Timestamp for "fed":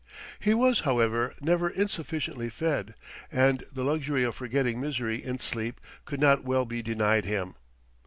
2.49-2.95